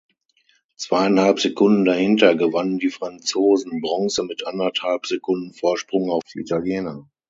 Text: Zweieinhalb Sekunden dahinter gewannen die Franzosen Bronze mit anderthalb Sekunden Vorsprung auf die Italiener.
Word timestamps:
Zweieinhalb 0.77 1.39
Sekunden 1.39 1.85
dahinter 1.85 2.33
gewannen 2.33 2.79
die 2.79 2.89
Franzosen 2.89 3.81
Bronze 3.81 4.23
mit 4.23 4.47
anderthalb 4.47 5.05
Sekunden 5.05 5.53
Vorsprung 5.53 6.09
auf 6.09 6.23
die 6.33 6.39
Italiener. 6.39 7.07